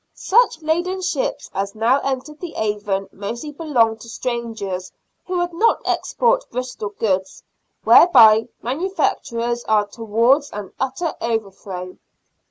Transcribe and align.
Such 0.15 0.63
laden 0.63 1.03
ships 1.03 1.47
as 1.53 1.75
now 1.75 1.99
entered 1.99 2.39
the 2.39 2.55
Avon 2.55 3.07
mostly 3.11 3.51
belonged 3.51 4.01
to 4.01 4.09
strangers, 4.09 4.91
who 5.27 5.37
would 5.37 5.53
not 5.53 5.79
export 5.85 6.49
Bristol 6.49 6.89
goods," 6.97 7.43
whereby 7.83 8.47
manufacturers 8.63 9.63
are 9.65 9.85
towards 9.85 10.49
an 10.53 10.73
utter 10.79 11.13
overthrow." 11.21 11.99